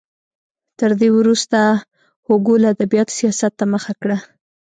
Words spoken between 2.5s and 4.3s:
له ادبیاتو سیاست ته مخه کړه.